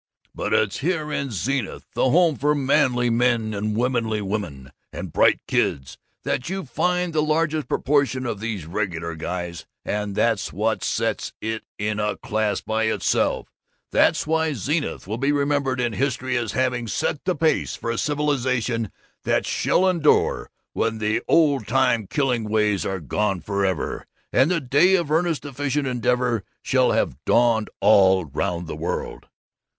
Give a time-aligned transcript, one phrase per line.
[0.33, 5.45] "'But it's here in Zenith, the home for manly men and womanly women and bright
[5.45, 11.33] kids, that you find the largest proportion of these Regular Guys, and that's what sets
[11.39, 13.51] it in a class by itself;
[13.91, 17.97] that's why Zenith will be remembered in history as having set the pace for a
[17.99, 18.91] civilization
[19.23, 24.95] that shall endure when the old time killing ways are gone forever and the day
[24.95, 29.27] of earnest efficient endeavor shall have dawned all round the world!